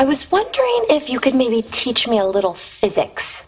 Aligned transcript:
I 0.00 0.04
was 0.04 0.30
wondering 0.30 0.84
if 0.90 1.10
you 1.10 1.18
could 1.18 1.34
maybe 1.34 1.60
teach 1.60 2.06
me 2.06 2.20
a 2.20 2.24
little 2.24 2.54
physics. 2.54 3.44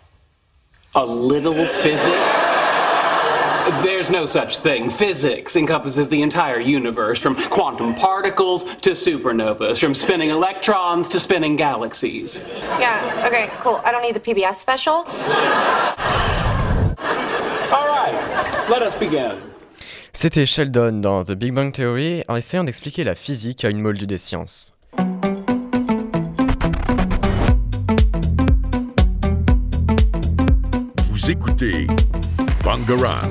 A 0.96 1.06
little 1.06 1.54
physics? 1.68 2.40
There's 3.84 4.10
no 4.10 4.26
such 4.26 4.58
thing. 4.58 4.90
Physics 4.90 5.54
encompasses 5.54 6.08
the 6.08 6.22
entire 6.22 6.58
universe, 6.58 7.20
from 7.20 7.36
quantum 7.50 7.94
particles 7.94 8.64
to 8.82 8.96
supernovas, 8.96 9.78
from 9.78 9.94
spinning 9.94 10.30
electrons 10.30 11.08
to 11.10 11.20
spinning 11.20 11.54
galaxies. 11.54 12.42
Yeah, 12.80 13.24
okay, 13.28 13.48
cool. 13.60 13.80
I 13.84 13.92
don't 13.92 14.02
need 14.02 14.16
the 14.16 14.20
PBS 14.20 14.54
special. 14.54 15.06
All 17.72 17.86
right, 17.86 18.66
let 18.68 18.82
us 18.82 18.96
begin. 18.96 19.38
C'était 20.12 20.46
Sheldon 20.46 21.00
dans 21.00 21.22
The 21.22 21.36
Big 21.36 21.54
Bang 21.54 21.72
Theory 21.72 22.24
en 22.26 22.34
essayant 22.34 22.64
d'expliquer 22.64 23.04
la 23.04 23.14
physique 23.14 23.64
à 23.64 23.70
une 23.70 23.80
moldue 23.80 24.08
des 24.08 24.18
sciences. 24.18 24.72
Vous 31.22 31.30
écoutez 31.30 31.86
Bangarang. 32.64 33.28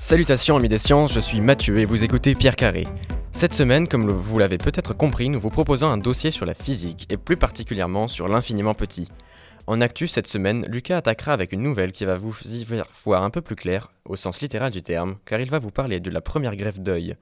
Salutations 0.00 0.56
amis 0.56 0.68
des 0.68 0.78
sciences, 0.78 1.12
je 1.12 1.20
suis 1.20 1.40
Mathieu 1.40 1.78
et 1.78 1.84
vous 1.84 2.02
écoutez 2.02 2.34
Pierre 2.34 2.56
Carré. 2.56 2.84
Cette 3.30 3.54
semaine, 3.54 3.86
comme 3.86 4.10
vous 4.10 4.38
l'avez 4.38 4.58
peut-être 4.58 4.94
compris, 4.94 5.28
nous 5.28 5.38
vous 5.38 5.50
proposons 5.50 5.86
un 5.86 5.98
dossier 5.98 6.32
sur 6.32 6.44
la 6.44 6.54
physique 6.54 7.06
et 7.08 7.16
plus 7.16 7.36
particulièrement 7.36 8.08
sur 8.08 8.26
l'infiniment 8.26 8.74
petit. 8.74 9.08
En 9.68 9.80
actu 9.80 10.08
cette 10.08 10.26
semaine, 10.26 10.66
Lucas 10.68 10.96
attaquera 10.96 11.32
avec 11.32 11.52
une 11.52 11.62
nouvelle 11.62 11.92
qui 11.92 12.04
va 12.04 12.16
vous 12.16 12.34
y 12.46 12.66
voir 13.04 13.22
un 13.22 13.30
peu 13.30 13.42
plus 13.42 13.54
clair, 13.54 13.92
au 14.06 14.16
sens 14.16 14.40
littéral 14.40 14.72
du 14.72 14.82
terme, 14.82 15.18
car 15.24 15.40
il 15.40 15.50
va 15.50 15.60
vous 15.60 15.70
parler 15.70 16.00
de 16.00 16.10
la 16.10 16.20
première 16.20 16.56
greffe 16.56 16.80
d'œil. 16.80 17.16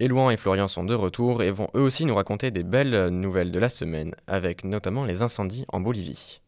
Éloin 0.00 0.30
et 0.30 0.38
Florian 0.38 0.66
sont 0.66 0.84
de 0.84 0.94
retour 0.94 1.42
et 1.42 1.50
vont 1.50 1.68
eux 1.74 1.82
aussi 1.82 2.06
nous 2.06 2.14
raconter 2.14 2.50
des 2.50 2.62
belles 2.62 3.08
nouvelles 3.08 3.52
de 3.52 3.58
la 3.58 3.68
semaine, 3.68 4.14
avec 4.26 4.64
notamment 4.64 5.04
les 5.04 5.20
incendies 5.20 5.66
en 5.68 5.78
Bolivie. 5.78 6.40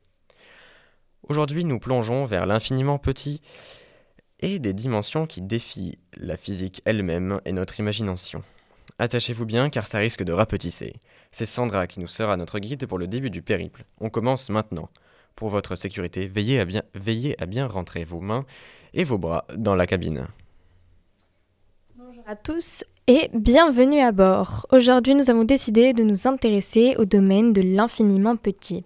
Aujourd'hui, 1.28 1.62
nous 1.64 1.78
plongeons 1.78 2.24
vers 2.24 2.46
l'infiniment 2.46 2.98
petit 2.98 3.42
et 4.40 4.58
des 4.58 4.72
dimensions 4.72 5.26
qui 5.26 5.42
défient 5.42 5.98
la 6.16 6.38
physique 6.38 6.80
elle-même 6.86 7.42
et 7.44 7.52
notre 7.52 7.78
imagination. 7.78 8.42
Attachez-vous 8.98 9.44
bien 9.44 9.68
car 9.68 9.86
ça 9.86 9.98
risque 9.98 10.22
de 10.22 10.32
rapetisser. 10.32 10.94
C'est 11.30 11.44
Sandra 11.44 11.86
qui 11.86 12.00
nous 12.00 12.06
sera 12.06 12.38
notre 12.38 12.58
guide 12.58 12.86
pour 12.86 12.98
le 12.98 13.06
début 13.06 13.30
du 13.30 13.42
périple. 13.42 13.84
On 14.00 14.08
commence 14.08 14.48
maintenant. 14.48 14.88
Pour 15.36 15.50
votre 15.50 15.76
sécurité, 15.76 16.26
veillez 16.26 16.58
à 16.58 16.64
bien, 16.64 16.82
veillez 16.94 17.40
à 17.42 17.44
bien 17.44 17.66
rentrer 17.66 18.04
vos 18.04 18.20
mains 18.20 18.46
et 18.94 19.04
vos 19.04 19.18
bras 19.18 19.44
dans 19.56 19.74
la 19.74 19.86
cabine. 19.86 20.26
Bonjour 21.96 22.24
à 22.26 22.34
tous 22.34 22.84
et 23.08 23.30
bienvenue 23.34 24.00
à 24.00 24.12
bord. 24.12 24.66
Aujourd'hui, 24.70 25.16
nous 25.16 25.28
avons 25.28 25.42
décidé 25.42 25.92
de 25.92 26.04
nous 26.04 26.28
intéresser 26.28 26.94
au 26.98 27.04
domaine 27.04 27.52
de 27.52 27.60
l'infiniment 27.60 28.36
petit. 28.36 28.84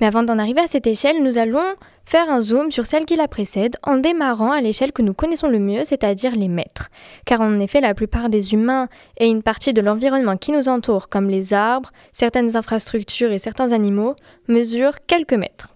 Mais 0.00 0.06
avant 0.06 0.22
d'en 0.22 0.38
arriver 0.38 0.60
à 0.60 0.68
cette 0.68 0.86
échelle, 0.86 1.22
nous 1.24 1.38
allons 1.38 1.74
faire 2.04 2.30
un 2.30 2.40
zoom 2.40 2.70
sur 2.70 2.86
celle 2.86 3.04
qui 3.04 3.16
la 3.16 3.26
précède 3.26 3.76
en 3.82 3.96
démarrant 3.96 4.52
à 4.52 4.60
l'échelle 4.60 4.92
que 4.92 5.02
nous 5.02 5.12
connaissons 5.12 5.48
le 5.48 5.58
mieux, 5.58 5.82
c'est-à-dire 5.82 6.36
les 6.36 6.46
mètres. 6.46 6.88
Car 7.26 7.40
en 7.40 7.58
effet, 7.58 7.80
la 7.80 7.94
plupart 7.94 8.28
des 8.28 8.54
humains 8.54 8.88
et 9.16 9.28
une 9.28 9.42
partie 9.42 9.72
de 9.72 9.82
l'environnement 9.82 10.36
qui 10.36 10.52
nous 10.52 10.68
entoure, 10.68 11.08
comme 11.08 11.28
les 11.28 11.52
arbres, 11.52 11.90
certaines 12.12 12.56
infrastructures 12.56 13.32
et 13.32 13.38
certains 13.38 13.72
animaux, 13.72 14.14
mesurent 14.46 15.04
quelques 15.06 15.34
mètres. 15.34 15.74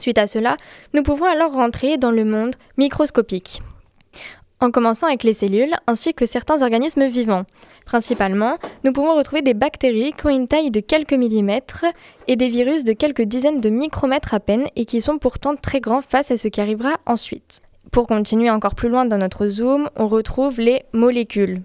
Suite 0.00 0.18
à 0.18 0.26
cela, 0.26 0.56
nous 0.94 1.04
pouvons 1.04 1.26
alors 1.26 1.52
rentrer 1.52 1.96
dans 1.96 2.10
le 2.10 2.24
monde 2.24 2.56
microscopique 2.76 3.62
en 4.62 4.70
commençant 4.70 5.08
avec 5.08 5.24
les 5.24 5.32
cellules 5.32 5.74
ainsi 5.86 6.14
que 6.14 6.24
certains 6.24 6.62
organismes 6.62 7.06
vivants. 7.06 7.44
Principalement, 7.84 8.56
nous 8.84 8.92
pouvons 8.92 9.16
retrouver 9.16 9.42
des 9.42 9.54
bactéries 9.54 10.12
qui 10.12 10.26
ont 10.26 10.30
une 10.30 10.46
taille 10.46 10.70
de 10.70 10.80
quelques 10.80 11.12
millimètres 11.12 11.84
et 12.28 12.36
des 12.36 12.48
virus 12.48 12.84
de 12.84 12.92
quelques 12.92 13.22
dizaines 13.22 13.60
de 13.60 13.68
micromètres 13.68 14.34
à 14.34 14.40
peine 14.40 14.66
et 14.76 14.84
qui 14.84 15.00
sont 15.00 15.18
pourtant 15.18 15.56
très 15.56 15.80
grands 15.80 16.00
face 16.00 16.30
à 16.30 16.36
ce 16.36 16.46
qui 16.46 16.60
arrivera 16.60 16.92
ensuite. 17.06 17.60
Pour 17.90 18.06
continuer 18.06 18.50
encore 18.50 18.76
plus 18.76 18.88
loin 18.88 19.04
dans 19.04 19.18
notre 19.18 19.48
zoom, 19.48 19.90
on 19.96 20.06
retrouve 20.06 20.60
les 20.60 20.84
molécules 20.92 21.60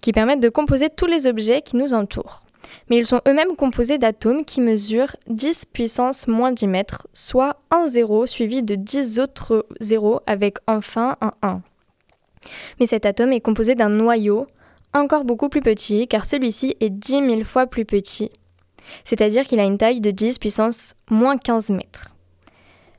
qui 0.00 0.12
permettent 0.12 0.40
de 0.40 0.48
composer 0.48 0.88
tous 0.88 1.06
les 1.06 1.26
objets 1.26 1.60
qui 1.60 1.76
nous 1.76 1.92
entourent. 1.92 2.44
Mais 2.88 2.96
ils 2.96 3.06
sont 3.06 3.20
eux-mêmes 3.28 3.56
composés 3.56 3.98
d'atomes 3.98 4.44
qui 4.44 4.62
mesurent 4.62 5.16
10 5.28 5.66
puissance 5.66 6.26
moins 6.26 6.50
10 6.50 6.66
mètres, 6.66 7.06
soit 7.12 7.58
un 7.70 7.86
zéro 7.86 8.26
suivi 8.26 8.62
de 8.62 8.74
10 8.74 9.20
autres 9.20 9.66
zéros 9.80 10.20
avec 10.26 10.56
enfin 10.66 11.16
un 11.20 11.32
1 11.42 11.60
mais 12.80 12.86
cet 12.86 13.06
atome 13.06 13.32
est 13.32 13.40
composé 13.40 13.74
d'un 13.74 13.88
noyau 13.88 14.46
encore 14.94 15.24
beaucoup 15.24 15.48
plus 15.48 15.60
petit, 15.60 16.08
car 16.08 16.24
celui-ci 16.24 16.76
est 16.80 16.90
10 16.90 17.10
000 17.10 17.44
fois 17.44 17.66
plus 17.66 17.84
petit, 17.84 18.30
c'est-à-dire 19.04 19.44
qu'il 19.46 19.60
a 19.60 19.64
une 19.64 19.78
taille 19.78 20.00
de 20.00 20.10
10 20.10 20.38
puissance 20.38 20.94
moins 21.10 21.36
15 21.36 21.70
mètres. 21.70 22.12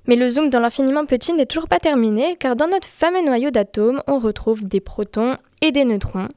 Mais 0.05 0.15
le 0.15 0.29
zoom 0.29 0.49
dans 0.49 0.59
l'infiniment 0.59 1.05
petit 1.05 1.33
n'est 1.33 1.45
toujours 1.45 1.67
pas 1.67 1.79
terminé, 1.79 2.37
car 2.37 2.55
dans 2.55 2.67
notre 2.67 2.87
fameux 2.87 3.25
noyau 3.25 3.51
d'atomes, 3.51 4.01
on 4.07 4.19
retrouve 4.19 4.65
des 4.65 4.79
protons 4.79 5.37
et 5.61 5.71
des 5.71 5.83
neutrons. 5.83 6.29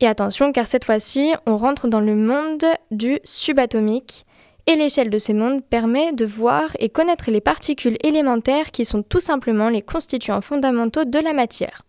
Et 0.00 0.06
attention, 0.06 0.52
car 0.52 0.68
cette 0.68 0.84
fois-ci, 0.84 1.32
on 1.46 1.56
rentre 1.56 1.88
dans 1.88 2.00
le 2.00 2.14
monde 2.14 2.64
du 2.92 3.18
subatomique, 3.24 4.24
et 4.68 4.76
l'échelle 4.76 5.08
de 5.08 5.18
ce 5.18 5.32
monde 5.32 5.64
permet 5.64 6.12
de 6.12 6.26
voir 6.26 6.76
et 6.78 6.90
connaître 6.90 7.30
les 7.30 7.40
particules 7.40 7.96
élémentaires 8.04 8.70
qui 8.70 8.84
sont 8.84 9.02
tout 9.02 9.18
simplement 9.18 9.70
les 9.70 9.80
constituants 9.80 10.42
fondamentaux 10.42 11.06
de 11.06 11.18
la 11.18 11.32
matière. 11.32 11.82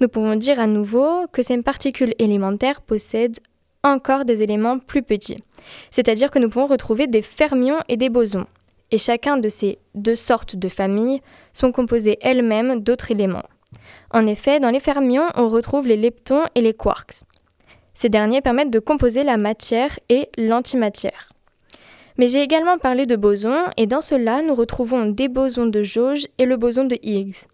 Nous 0.00 0.08
pouvons 0.08 0.36
dire 0.36 0.60
à 0.60 0.66
nouveau 0.66 1.26
que 1.32 1.40
ces 1.40 1.60
particules 1.62 2.14
élémentaires 2.18 2.82
possèdent 2.82 3.40
encore 3.82 4.26
des 4.26 4.42
éléments 4.42 4.78
plus 4.78 5.02
petits, 5.02 5.38
c'est-à-dire 5.90 6.30
que 6.30 6.38
nous 6.38 6.50
pouvons 6.50 6.66
retrouver 6.66 7.06
des 7.06 7.22
fermions 7.22 7.80
et 7.88 7.96
des 7.96 8.10
bosons, 8.10 8.46
et 8.90 8.98
chacun 8.98 9.38
de 9.38 9.48
ces 9.48 9.78
deux 9.94 10.14
sortes 10.14 10.56
de 10.56 10.68
familles 10.68 11.22
sont 11.54 11.72
composées 11.72 12.18
elles-mêmes 12.20 12.80
d'autres 12.80 13.12
éléments. 13.12 13.48
En 14.10 14.26
effet, 14.26 14.60
dans 14.60 14.70
les 14.70 14.80
fermions, 14.80 15.28
on 15.36 15.48
retrouve 15.48 15.86
les 15.86 15.96
leptons 15.96 16.44
et 16.54 16.60
les 16.60 16.74
quarks. 16.74 17.22
Ces 17.94 18.10
derniers 18.10 18.42
permettent 18.42 18.70
de 18.70 18.78
composer 18.78 19.24
la 19.24 19.38
matière 19.38 19.98
et 20.10 20.28
l'antimatière. 20.36 21.33
Mais 22.16 22.28
j'ai 22.28 22.42
également 22.42 22.78
parlé 22.78 23.06
de 23.06 23.16
bosons, 23.16 23.64
et 23.76 23.86
dans 23.86 24.00
cela, 24.00 24.42
nous 24.42 24.54
retrouvons 24.54 25.06
des 25.06 25.28
bosons 25.28 25.66
de 25.66 25.82
jauge 25.82 26.26
et 26.38 26.46
le 26.46 26.56
boson 26.56 26.84
de 26.84 26.96
Higgs. 27.02 27.46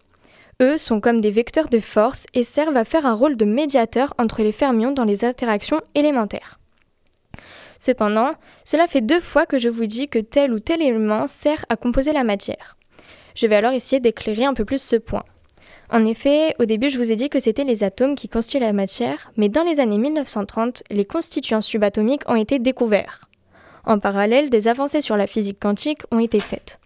Eux 0.61 0.77
sont 0.77 1.01
comme 1.01 1.21
des 1.21 1.31
vecteurs 1.31 1.69
de 1.69 1.79
force 1.79 2.27
et 2.35 2.43
servent 2.43 2.77
à 2.77 2.85
faire 2.85 3.07
un 3.07 3.15
rôle 3.15 3.35
de 3.35 3.45
médiateur 3.45 4.13
entre 4.19 4.43
les 4.43 4.51
fermions 4.51 4.91
dans 4.91 5.05
les 5.05 5.25
interactions 5.25 5.81
élémentaires. 5.95 6.59
Cependant, 7.79 8.33
cela 8.63 8.85
fait 8.85 9.01
deux 9.01 9.19
fois 9.19 9.47
que 9.47 9.57
je 9.57 9.69
vous 9.69 9.87
dis 9.87 10.07
que 10.07 10.19
tel 10.19 10.53
ou 10.53 10.59
tel 10.59 10.83
élément 10.83 11.25
sert 11.25 11.65
à 11.69 11.77
composer 11.77 12.13
la 12.13 12.23
matière. 12.23 12.77
Je 13.33 13.47
vais 13.47 13.55
alors 13.55 13.71
essayer 13.71 13.99
d'éclairer 13.99 14.45
un 14.45 14.53
peu 14.53 14.65
plus 14.65 14.81
ce 14.81 14.97
point. 14.97 15.23
En 15.89 16.05
effet, 16.05 16.53
au 16.59 16.65
début, 16.65 16.91
je 16.91 16.99
vous 16.99 17.11
ai 17.11 17.15
dit 17.15 17.29
que 17.29 17.39
c'était 17.39 17.63
les 17.63 17.83
atomes 17.83 18.13
qui 18.13 18.29
constituent 18.29 18.59
la 18.59 18.71
matière, 18.71 19.31
mais 19.35 19.49
dans 19.49 19.63
les 19.63 19.79
années 19.79 19.97
1930, 19.97 20.83
les 20.91 21.05
constituants 21.05 21.61
subatomiques 21.61 22.29
ont 22.29 22.35
été 22.35 22.59
découverts. 22.59 23.30
En 23.85 23.99
parallèle, 23.99 24.49
des 24.49 24.67
avancées 24.67 25.01
sur 25.01 25.17
la 25.17 25.27
physique 25.27 25.59
quantique 25.59 26.03
ont 26.11 26.19
été 26.19 26.39
faites. 26.39 26.79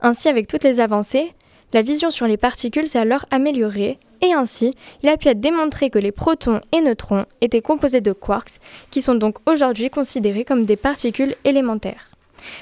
Ainsi, 0.00 0.28
avec 0.28 0.46
toutes 0.46 0.64
les 0.64 0.80
avancées, 0.80 1.32
la 1.72 1.82
vision 1.82 2.10
sur 2.10 2.26
les 2.26 2.36
particules 2.36 2.88
s'est 2.88 2.98
alors 2.98 3.26
améliorée, 3.30 3.98
et 4.22 4.32
ainsi, 4.32 4.74
il 5.02 5.08
a 5.08 5.16
pu 5.16 5.28
être 5.28 5.40
démontré 5.40 5.88
que 5.88 5.98
les 5.98 6.12
protons 6.12 6.60
et 6.72 6.80
neutrons 6.80 7.26
étaient 7.40 7.62
composés 7.62 8.00
de 8.00 8.12
quarks, 8.12 8.58
qui 8.90 9.02
sont 9.02 9.14
donc 9.14 9.36
aujourd'hui 9.46 9.88
considérés 9.88 10.44
comme 10.44 10.66
des 10.66 10.76
particules 10.76 11.34
élémentaires. 11.44 12.10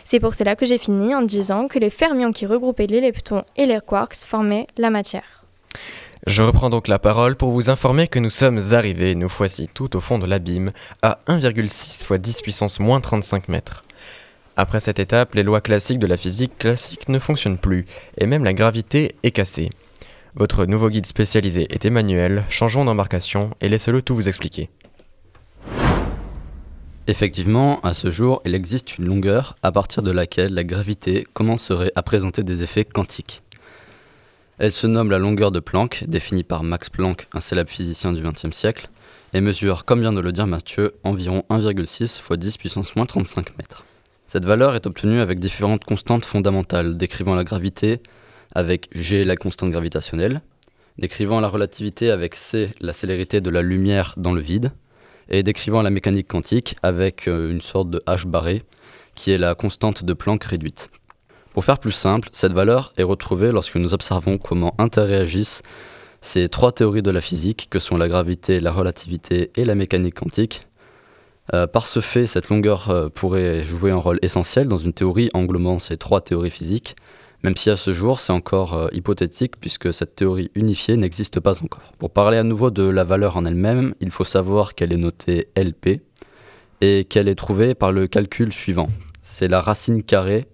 C'est 0.05 0.21
pour 0.21 0.35
cela 0.35 0.57
que 0.57 0.67
j'ai 0.67 0.79
fini 0.79 1.15
en 1.15 1.23
disant 1.23 1.69
que 1.69 1.79
les 1.79 1.91
fermions 1.91 2.33
qui 2.33 2.47
regroupaient 2.47 2.87
les 2.87 3.01
leptons 3.01 3.45
et 3.57 3.67
les 3.67 3.81
quarks 3.81 4.25
formaient 4.27 4.67
la 4.77 4.91
matière. 4.91 5.45
Je 6.29 6.43
reprends 6.43 6.69
donc 6.69 6.89
la 6.89 6.99
parole 6.99 7.37
pour 7.37 7.53
vous 7.53 7.71
informer 7.71 8.07
que 8.07 8.19
nous 8.19 8.29
sommes 8.29 8.61
arrivés, 8.73 9.15
nous 9.15 9.29
voici 9.29 9.67
tout 9.73 9.97
au 9.97 10.01
fond 10.01 10.19
de 10.19 10.27
l'abîme, 10.27 10.73
à 11.01 11.21
1,6 11.27 12.05
fois 12.05 12.19
10 12.19 12.43
puissance 12.43 12.81
moins 12.81 13.01
35 13.01 13.49
mètres. 13.49 13.83
Après 14.55 14.79
cette 14.79 14.99
étape, 14.99 15.35
les 15.35 15.43
lois 15.43 15.63
classiques 15.63 15.99
de 15.99 16.07
la 16.07 16.19
physique 16.19 16.59
classique 16.59 17.09
ne 17.09 17.19
fonctionnent 17.19 17.57
plus, 17.57 17.87
et 18.19 18.27
même 18.27 18.45
la 18.45 18.53
gravité 18.53 19.15
est 19.23 19.31
cassée. 19.31 19.71
Votre 20.35 20.67
nouveau 20.67 20.91
guide 20.91 21.07
spécialisé 21.07 21.67
est 21.71 21.87
Emmanuel, 21.87 22.45
changeons 22.51 22.85
d'embarcation 22.85 23.53
et 23.63 23.71
laissez-le 23.71 24.03
tout 24.03 24.15
vous 24.15 24.29
expliquer. 24.29 24.69
Effectivement, 27.07 27.81
à 27.81 27.95
ce 27.95 28.11
jour, 28.11 28.43
il 28.45 28.55
existe 28.55 28.99
une 28.99 29.07
longueur 29.07 29.57
à 29.63 29.73
partir 29.73 30.03
de 30.03 30.11
laquelle 30.11 30.53
la 30.53 30.65
gravité 30.65 31.27
commencerait 31.33 31.91
à 31.97 32.03
présenter 32.03 32.43
des 32.43 32.63
effets 32.63 32.85
quantiques. 32.85 33.43
Elle 34.59 34.73
se 34.73 34.89
nomme 34.89 35.13
la 35.13 35.21
longueur 35.21 35.53
de 35.53 35.61
Planck, 35.61 36.03
définie 36.09 36.43
par 36.43 36.65
Max 36.65 36.91
Planck, 36.91 37.29
un 37.33 37.39
célèbre 37.39 37.71
physicien 37.71 38.13
du 38.13 38.23
XXe 38.23 38.51
siècle, 38.51 38.91
et 39.33 39.41
mesure, 39.41 39.85
comme 39.85 40.01
vient 40.01 40.13
de 40.13 40.19
le 40.19 40.33
dire 40.33 40.49
Mathieu, 40.49 40.95
environ 41.05 41.45
1,6 41.49 42.21
fois 42.21 42.37
10 42.37 42.57
puissance 42.57 42.97
moins 42.97 43.07
35 43.07 43.57
mètres. 43.57 43.85
Cette 44.27 44.45
valeur 44.45 44.75
est 44.75 44.89
obtenue 44.89 45.21
avec 45.21 45.39
différentes 45.39 45.85
constantes 45.85 46.25
fondamentales 46.25 46.97
décrivant 46.97 47.37
la 47.37 47.45
gravité, 47.45 48.01
avec 48.53 48.89
G 48.91 49.23
la 49.23 49.37
constante 49.37 49.71
gravitationnelle, 49.71 50.41
décrivant 50.99 51.39
la 51.39 51.49
relativité 51.49 52.11
avec 52.11 52.35
c, 52.35 52.71
la 52.81 52.93
célérité 52.93 53.41
de 53.41 53.51
la 53.51 53.63
lumière 53.63 54.15
dans 54.17 54.33
le 54.33 54.41
vide, 54.41 54.73
et 55.29 55.45
décrivant 55.45 55.83
la 55.83 55.91
mécanique 55.91 56.27
quantique 56.27 56.75
avec 56.83 57.29
euh, 57.29 57.53
une 57.53 57.61
sorte 57.61 57.91
de 57.91 58.03
h 58.09 58.27
barré, 58.27 58.65
qui 59.15 59.31
est 59.31 59.39
la 59.39 59.55
constante 59.55 60.05
de 60.05 60.13
Planck 60.15 60.43
réduite. 60.43 60.91
Pour 61.59 61.65
faire 61.65 61.81
plus 61.81 61.91
simple, 61.91 62.29
cette 62.31 62.53
valeur 62.53 62.93
est 62.99 63.03
retrouvée 63.03 63.51
lorsque 63.51 63.75
nous 63.75 63.93
observons 63.93 64.39
comment 64.39 64.77
interréagissent 64.79 65.63
ces 66.21 66.49
trois 66.49 66.71
théories 66.71 67.03
de 67.03 67.11
la 67.11 67.21
physique, 67.21 67.67
que 67.69 67.81
sont 67.81 67.97
la 67.97 68.07
gravité, 68.07 68.61
la 68.61 68.71
relativité 68.71 69.51
et 69.57 69.65
la 69.65 69.75
mécanique 69.75 70.15
quantique. 70.15 70.69
Euh, 71.55 71.67
par 71.67 71.89
ce 71.89 71.99
fait, 71.99 72.27
cette 72.27 72.49
longueur 72.49 72.91
euh, 72.91 73.09
pourrait 73.09 73.65
jouer 73.65 73.91
un 73.91 73.97
rôle 73.97 74.21
essentiel 74.23 74.69
dans 74.69 74.79
une 74.79 74.93
théorie 74.93 75.31
englobant 75.35 75.81
ces 75.81 75.97
trois 75.97 76.21
théories 76.21 76.53
physiques, 76.53 76.95
même 77.43 77.57
si 77.57 77.71
à 77.71 77.77
ce 77.77 77.93
jour 77.93 78.21
c'est 78.21 78.33
encore 78.33 78.75
euh, 78.75 78.87
hypothétique 78.93 79.59
puisque 79.61 79.93
cette 79.93 80.15
théorie 80.15 80.53
unifiée 80.55 80.97
n'existe 80.97 81.41
pas 81.41 81.61
encore. 81.61 81.93
Pour 81.99 82.11
parler 82.11 82.39
à 82.39 82.45
nouveau 82.45 82.71
de 82.71 82.85
la 82.85 83.03
valeur 83.03 83.37
en 83.37 83.45
elle-même, 83.45 83.97
il 83.99 84.13
faut 84.13 84.23
savoir 84.23 84.77
qu'elle 84.77 84.93
est 84.93 84.97
notée 84.97 85.49
LP 85.57 86.03
et 86.83 87.05
qu'elle 87.05 87.27
est 87.27 87.35
trouvée 87.35 87.75
par 87.75 87.91
le 87.91 88.07
calcul 88.07 88.53
suivant. 88.53 88.91
C'est 89.25 89.49
la 89.49 89.61
racine 89.61 90.05
carrée 90.05 90.47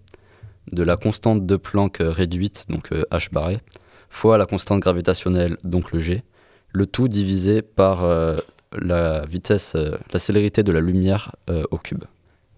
de 0.73 0.83
la 0.83 0.97
constante 0.97 1.47
de 1.47 1.57
Planck 1.57 1.99
réduite, 2.01 2.67
donc 2.69 2.91
h 2.91 3.33
barré, 3.33 3.61
fois 4.15 4.39
la 4.39 4.47
constante 4.47 4.81
gravitationnelle, 4.81 5.57
donc 5.65 5.93
le 5.93 5.99
g, 5.99 6.23
le 6.75 6.87
tout 6.87 7.09
divisé 7.09 7.63
par 7.63 8.05
euh, 8.05 8.37
la 8.73 9.25
vitesse, 9.27 9.75
euh, 9.77 9.97
la 10.13 10.19
célérité 10.19 10.63
de 10.63 10.73
la 10.73 10.81
lumière 10.81 11.35
euh, 11.49 11.65
au 11.71 11.79
cube. 11.79 12.05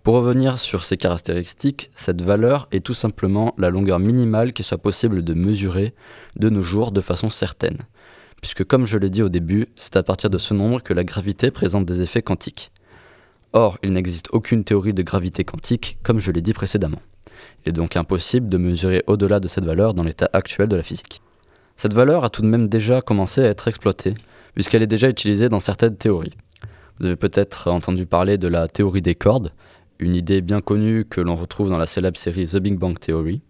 Pour 0.02 0.14
revenir 0.14 0.58
sur 0.58 0.84
ces 0.84 0.96
caractéristiques, 0.96 1.90
cette 1.94 2.22
valeur 2.22 2.68
est 2.70 2.84
tout 2.84 2.94
simplement 2.94 3.54
la 3.58 3.70
longueur 3.70 3.98
minimale 3.98 4.52
qu'il 4.52 4.64
soit 4.64 4.78
possible 4.78 5.22
de 5.22 5.34
mesurer 5.34 5.94
de 6.36 6.48
nos 6.48 6.62
jours 6.62 6.92
de 6.92 7.00
façon 7.00 7.28
certaine, 7.28 7.78
puisque 8.40 8.64
comme 8.64 8.86
je 8.86 8.98
l'ai 8.98 9.10
dit 9.10 9.22
au 9.22 9.28
début, 9.28 9.66
c'est 9.74 9.96
à 9.96 10.02
partir 10.02 10.30
de 10.30 10.38
ce 10.38 10.54
nombre 10.54 10.82
que 10.82 10.94
la 10.94 11.04
gravité 11.04 11.50
présente 11.50 11.84
des 11.86 12.02
effets 12.02 12.22
quantiques. 12.22 12.70
Or, 13.52 13.78
il 13.82 13.92
n'existe 13.92 14.28
aucune 14.32 14.64
théorie 14.64 14.94
de 14.94 15.02
gravité 15.02 15.44
quantique, 15.44 15.98
comme 16.02 16.20
je 16.20 16.30
l'ai 16.30 16.42
dit 16.42 16.52
précédemment. 16.52 17.00
Il 17.64 17.70
est 17.70 17.72
donc 17.72 17.96
impossible 17.96 18.48
de 18.48 18.58
mesurer 18.58 19.02
au-delà 19.06 19.40
de 19.40 19.48
cette 19.48 19.64
valeur 19.64 19.94
dans 19.94 20.02
l'état 20.02 20.30
actuel 20.32 20.68
de 20.68 20.76
la 20.76 20.82
physique. 20.82 21.22
Cette 21.76 21.94
valeur 21.94 22.24
a 22.24 22.30
tout 22.30 22.42
de 22.42 22.46
même 22.46 22.68
déjà 22.68 23.00
commencé 23.00 23.42
à 23.42 23.48
être 23.48 23.68
exploitée, 23.68 24.14
puisqu'elle 24.54 24.82
est 24.82 24.86
déjà 24.86 25.08
utilisée 25.08 25.48
dans 25.48 25.60
certaines 25.60 25.96
théories. 25.96 26.32
Vous 26.98 27.06
avez 27.06 27.16
peut-être 27.16 27.70
entendu 27.70 28.06
parler 28.06 28.38
de 28.38 28.48
la 28.48 28.68
théorie 28.68 29.02
des 29.02 29.14
cordes, 29.14 29.52
une 29.98 30.14
idée 30.14 30.40
bien 30.40 30.60
connue 30.60 31.04
que 31.04 31.20
l'on 31.20 31.36
retrouve 31.36 31.68
dans 31.68 31.78
la 31.78 31.86
célèbre 31.86 32.18
série 32.18 32.46
The 32.46 32.56
Big 32.56 32.78
Bang 32.78 32.98
Theory. 32.98 33.42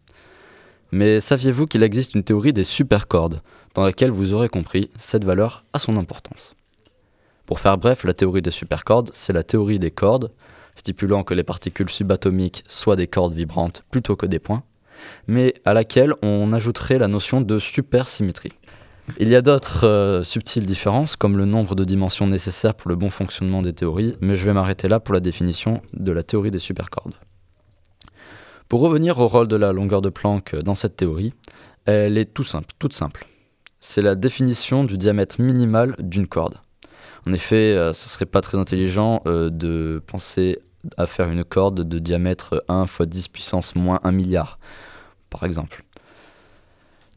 Mais 0.92 1.20
saviez-vous 1.20 1.66
qu'il 1.66 1.82
existe 1.82 2.14
une 2.14 2.24
théorie 2.24 2.52
des 2.52 2.64
supercordes, 2.64 3.40
dans 3.74 3.84
laquelle 3.84 4.10
vous 4.10 4.32
aurez 4.32 4.48
compris, 4.48 4.90
cette 4.96 5.24
valeur 5.24 5.64
a 5.72 5.78
son 5.78 5.96
importance? 5.96 6.54
Pour 7.44 7.60
faire 7.60 7.78
bref, 7.78 8.02
la 8.04 8.14
théorie 8.14 8.42
des 8.42 8.50
supercordes, 8.50 9.10
c'est 9.12 9.32
la 9.32 9.44
théorie 9.44 9.78
des 9.78 9.92
cordes, 9.92 10.32
stipulant 10.76 11.25
que 11.25 11.34
les 11.34 11.43
particules 11.43 11.90
subatomiques 11.90 12.64
soient 12.69 12.96
des 12.96 13.06
cordes 13.06 13.34
vibrantes 13.34 13.82
plutôt 13.90 14.17
que 14.17 14.26
des 14.26 14.38
points, 14.38 14.62
mais 15.26 15.55
à 15.64 15.75
laquelle 15.75 16.14
on 16.23 16.52
ajouterait 16.52 16.99
la 16.99 17.08
notion 17.08 17.40
de 17.40 17.58
supersymétrie. 17.58 18.52
Il 19.19 19.28
y 19.28 19.37
a 19.37 19.43
d'autres 19.43 19.87
euh, 19.87 20.23
subtiles 20.25 20.67
différences, 20.67 21.17
comme 21.17 21.38
le 21.38 21.44
nombre 21.44 21.75
de 21.75 21.84
dimensions 21.84 22.26
nécessaires 22.26 22.75
pour 22.75 22.88
le 22.88 22.96
bon 22.96 23.08
fonctionnement 23.08 23.62
des 23.62 23.73
théories, 23.73 24.17
mais 24.20 24.34
je 24.34 24.44
vais 24.44 24.52
m'arrêter 24.52 24.88
là 24.88 24.99
pour 24.99 25.14
la 25.14 25.20
définition 25.20 25.81
de 25.93 26.12
la 26.12 26.23
théorie 26.23 26.50
des 26.50 26.58
supercordes. 26.58 27.14
Pour 28.69 28.81
revenir 28.81 29.20
au 29.20 29.28
rôle 29.28 29.46
de 29.46 29.55
la 29.55 29.73
longueur 29.73 30.02
de 30.02 30.08
Planck 30.08 30.56
dans 30.56 30.75
cette 30.75 30.96
théorie, 30.96 31.32
elle 31.84 32.19
est 32.19 32.34
tout 32.34 32.43
simple, 32.43 32.75
toute 32.81 32.93
simple. 32.93 33.26
C'est 33.81 34.02
la 34.02 34.17
définition 34.17 34.82
du 34.82 34.99
diamètre 34.99 35.40
minimal 35.40 35.94
d'une 36.00 36.26
corde. 36.26 36.58
En 37.28 37.32
effet, 37.32 37.75
euh, 37.75 37.93
ce 37.93 38.08
serait 38.08 38.26
pas 38.26 38.40
très 38.40 38.58
intelligent 38.58 39.23
euh, 39.26 39.50
de 39.50 40.02
penser 40.05 40.58
à 40.96 41.06
faire 41.06 41.28
une 41.30 41.44
corde 41.44 41.82
de 41.82 41.98
diamètre 41.98 42.64
1 42.68 42.86
fois 42.86 43.06
10 43.06 43.28
puissance 43.28 43.74
moins 43.74 44.00
1 44.04 44.12
milliard, 44.12 44.58
par 45.30 45.44
exemple. 45.44 45.84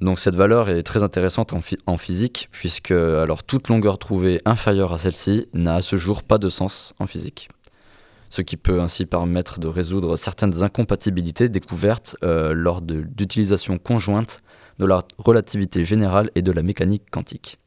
Donc 0.02 0.20
cette 0.20 0.36
valeur 0.36 0.70
est 0.70 0.84
très 0.84 1.04
intéressante 1.04 1.54
en, 1.54 1.98
physique, 1.98 2.48
puisque 2.52 2.92
alors 2.92 3.44
toute 3.44 3.68
longueur 3.68 3.98
trouvée 3.98 4.42
inférieure 4.46 4.94
à 4.94 4.98
celle-ci 4.98 5.48
n'a 5.54 5.76
à 5.76 5.82
ce 5.82 5.98
jour 5.98 6.24
pas 6.24 6.38
de 6.38 6.48
sens 6.50 6.94
en 7.00 7.06
physique. 7.06 7.50
Ce 8.30 8.42
qui 8.42 8.56
peut 8.56 8.80
ainsi 8.80 9.06
permettre 9.06 9.60
de 9.60 9.68
résoudre 9.68 10.16
certaines 10.16 10.64
incompatibilités 10.64 11.50
découvertes 11.50 12.16
euh, 12.24 12.54
lors 12.54 12.82
d'utilisation 12.82 13.78
conjointe 13.78 14.42
de 14.78 14.86
la 14.86 15.04
relativité 15.18 15.84
générale 15.84 16.32
et 16.36 16.42
de 16.42 16.52
la 16.52 16.64
mécanique 16.64 17.10
quantique. 17.12 17.60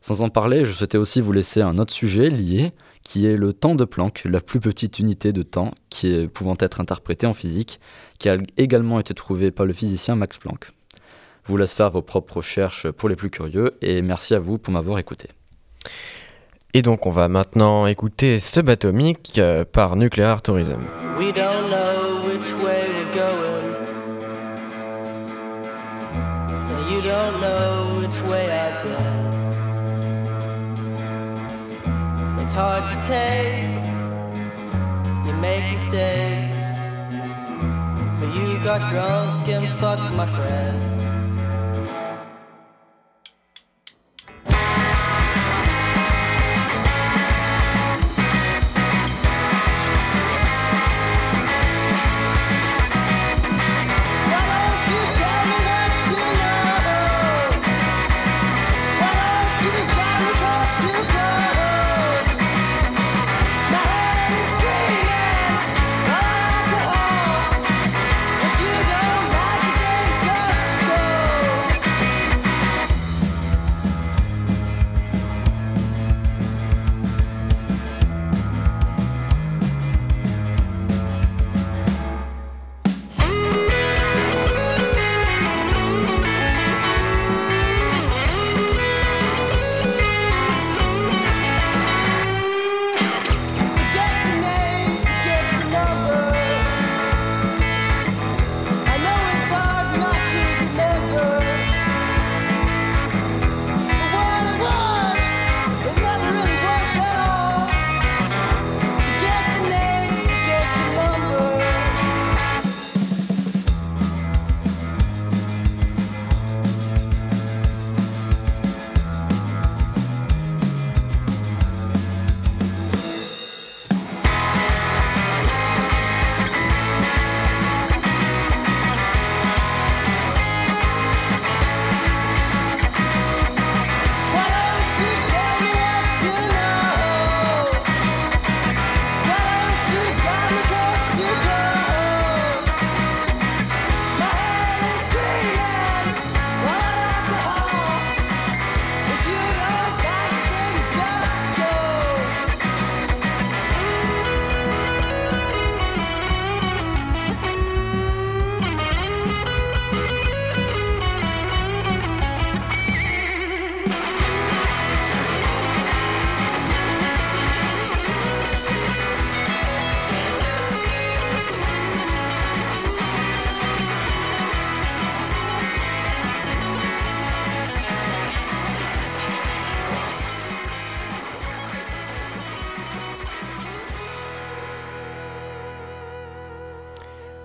Sans 0.00 0.22
en 0.22 0.30
parler, 0.30 0.64
je 0.64 0.72
souhaitais 0.72 0.98
aussi 0.98 1.20
vous 1.20 1.30
laisser 1.30 1.62
un 1.62 1.78
autre 1.78 1.92
sujet 1.92 2.28
lié, 2.28 2.72
qui 3.02 3.26
est 3.26 3.36
le 3.36 3.52
temps 3.52 3.74
de 3.74 3.84
Planck, 3.84 4.22
la 4.24 4.40
plus 4.40 4.60
petite 4.60 4.98
unité 4.98 5.32
de 5.32 5.42
temps 5.42 5.72
qui 5.90 6.12
est 6.12 6.28
pouvant 6.28 6.56
être 6.58 6.80
interprétée 6.80 7.26
en 7.26 7.34
physique, 7.34 7.80
qui 8.18 8.28
a 8.28 8.36
également 8.56 9.00
été 9.00 9.14
trouvée 9.14 9.50
par 9.50 9.66
le 9.66 9.72
physicien 9.72 10.16
Max 10.16 10.38
Planck. 10.38 10.70
Je 11.44 11.50
vous 11.50 11.56
laisse 11.56 11.72
faire 11.72 11.90
vos 11.90 12.02
propres 12.02 12.36
recherches 12.36 12.90
pour 12.90 13.08
les 13.08 13.16
plus 13.16 13.30
curieux 13.30 13.72
et 13.82 14.00
merci 14.02 14.34
à 14.34 14.38
vous 14.38 14.58
pour 14.58 14.72
m'avoir 14.72 14.98
écouté. 14.98 15.28
Et 16.74 16.82
donc 16.82 17.06
on 17.06 17.10
va 17.10 17.28
maintenant 17.28 17.86
écouter 17.86 18.38
Subatomic 18.38 19.38
euh, 19.38 19.64
par 19.64 19.96
Nuclear 19.96 20.40
Tourism. 20.40 20.80
We 21.18 21.32
don't 21.34 21.68
know 21.68 22.28
which 22.28 22.64
way 22.64 22.71
It's 32.52 32.60
hard 32.60 32.86
to 32.90 32.96
take. 33.08 33.76
You 35.26 35.32
make 35.40 35.72
mistakes. 35.72 36.58
But 38.20 38.34
you 38.34 38.62
got 38.62 38.90
drunk 38.90 39.48
and 39.48 39.80
fucked 39.80 40.12
my 40.12 40.26
friend. 40.26 40.91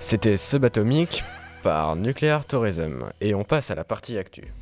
C'était 0.09 0.37
Subatomic 0.37 1.25
par 1.63 1.97
Nuclear 1.97 2.45
Tourism 2.45 3.09
et 3.19 3.35
on 3.35 3.43
passe 3.43 3.71
à 3.71 3.75
la 3.75 3.83
partie 3.83 4.17
actu. 4.17 4.53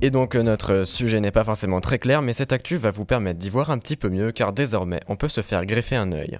Et 0.00 0.10
donc 0.10 0.36
euh, 0.36 0.44
notre 0.44 0.84
sujet 0.84 1.18
n'est 1.18 1.32
pas 1.32 1.42
forcément 1.42 1.80
très 1.80 1.98
clair, 1.98 2.22
mais 2.22 2.34
cette 2.34 2.52
actu 2.52 2.76
va 2.76 2.92
vous 2.92 3.04
permettre 3.04 3.40
d'y 3.40 3.50
voir 3.50 3.70
un 3.72 3.78
petit 3.78 3.96
peu 3.96 4.10
mieux, 4.10 4.30
car 4.30 4.52
désormais 4.52 5.00
on 5.08 5.16
peut 5.16 5.26
se 5.26 5.40
faire 5.40 5.66
greffer 5.66 5.96
un 5.96 6.12
œil. 6.12 6.38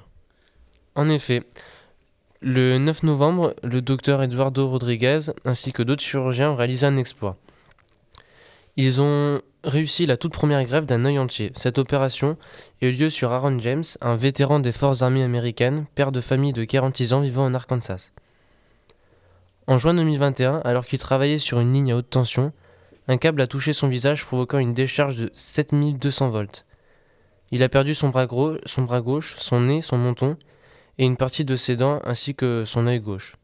En 0.94 1.08
effet, 1.08 1.42
le 2.40 2.78
9 2.78 3.02
novembre, 3.02 3.56
le 3.64 3.82
docteur 3.82 4.22
Eduardo 4.22 4.68
Rodriguez 4.68 5.32
ainsi 5.44 5.72
que 5.72 5.82
d'autres 5.82 6.04
chirurgiens 6.04 6.52
ont 6.52 6.56
réalisé 6.56 6.87
un 6.87 6.96
exploit. 6.96 7.37
Ils 8.80 9.00
ont 9.00 9.42
réussi 9.64 10.06
la 10.06 10.16
toute 10.16 10.32
première 10.32 10.62
greffe 10.62 10.87
d'un 10.87 11.04
œil 11.04 11.18
entier. 11.18 11.50
Cette 11.56 11.78
opération 11.78 12.37
a 12.80 12.87
eu 12.87 12.92
lieu 12.92 13.11
sur 13.11 13.32
Aaron 13.32 13.58
James, 13.58 13.82
un 14.00 14.14
vétéran 14.14 14.61
des 14.61 14.70
forces 14.70 15.02
armées 15.02 15.25
américaines, 15.25 15.85
père 15.97 16.12
de 16.12 16.20
famille 16.20 16.52
de 16.52 16.62
46 16.62 17.12
ans 17.12 17.20
vivant 17.20 17.44
en 17.44 17.54
Arkansas. 17.54 18.12
En 19.66 19.78
juin 19.78 19.94
2021, 19.94 20.62
alors 20.64 20.87
qu'il 20.87 21.00
travaillait 21.00 21.40
sur 21.40 21.58
une 21.58 21.73
ligne 21.73 21.90
à 21.90 21.97
haute 21.97 22.08
tension, 22.08 22.52
un 23.08 23.16
câble 23.16 23.40
a 23.40 23.49
touché 23.49 23.73
son 23.73 23.88
visage 23.88 24.25
provoquant 24.25 24.58
une 24.58 24.75
décharge 24.75 25.16
de 25.16 25.30
7200 25.32 26.28
volts. 26.28 26.64
Il 27.50 27.64
a 27.64 27.68
perdu 27.68 27.97
son 27.97 28.11
bras, 28.11 28.26
gros, 28.26 28.58
son 28.64 28.82
bras 28.82 29.00
gauche, 29.00 29.35
son 29.38 29.62
nez, 29.62 29.82
son 29.82 29.99
menton 29.99 30.37
et 30.99 31.04
une 31.04 31.16
partie 31.16 31.44
de 31.44 31.56
ses 31.56 31.75
dents 31.75 32.00
ainsi 32.04 32.37
que 32.37 32.62
son 32.64 32.87
œil 32.87 33.00
gauche. 33.00 33.35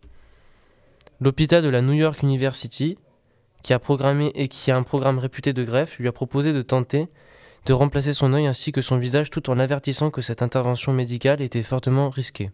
L'hôpital 1.21 1.61
de 1.61 1.69
la 1.69 1.83
New 1.83 1.95
York 1.95 2.23
University, 2.23 2.99
qui 3.65 3.73
a, 3.73 3.79
programmé 3.81 4.31
et 4.37 4.47
qui 4.47 4.71
a 4.71 4.77
un 4.77 4.85
programme 4.85 5.19
réputé 5.19 5.53
de 5.53 5.65
greffe, 5.65 5.99
lui 5.99 6.07
a 6.07 6.13
proposé 6.13 6.53
de 6.53 6.63
tenter 6.63 7.09
de 7.67 7.73
remplacer 7.73 8.13
son 8.13 8.35
œil 8.35 8.47
ainsi 8.47 8.73
que 8.73 8.83
son 8.83 8.99
visage 8.99 9.31
tout 9.31 9.49
en 9.49 9.59
avertissant 9.59 10.11
que 10.11 10.21
cette 10.21 10.43
intervention 10.43 10.93
médicale 10.93 11.41
était 11.41 11.63
fortement 11.63 12.11
risquée. 12.11 12.51